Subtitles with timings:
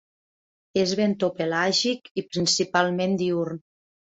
[0.83, 3.63] És bentopelàgic i principalment diürn.